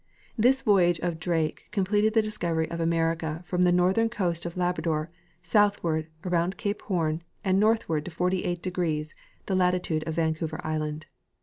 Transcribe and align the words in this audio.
This 0.35 0.63
voyage 0.63 0.99
of 1.01 1.19
Drake 1.19 1.67
completed 1.69 2.15
the 2.15 2.23
discovery 2.23 2.67
of 2.71 2.79
America 2.79 3.43
from 3.45 3.61
the 3.65 3.71
northern 3.71 4.09
coast 4.09 4.47
of 4.47 4.57
Labrador 4.57 5.11
southward 5.43 6.07
around 6.25 6.57
cape 6.57 6.81
Horn 6.81 7.21
and 7.45 7.59
northward 7.59 8.05
to 8.05 8.09
48°, 8.09 9.13
the 9.45 9.55
latitude 9.55 10.03
of 10.07 10.15
Van 10.15 10.33
couver 10.33 10.59
island. 10.63 11.05